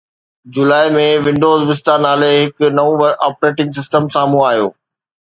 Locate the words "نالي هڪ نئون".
2.05-3.03